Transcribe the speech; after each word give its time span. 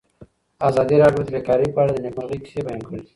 ازادي 0.67 0.95
راډیو 1.03 1.23
د 1.25 1.29
بیکاري 1.35 1.67
په 1.75 1.79
اړه 1.83 1.91
د 1.93 1.99
نېکمرغۍ 2.05 2.39
کیسې 2.43 2.61
بیان 2.65 2.81
کړې. 2.87 3.01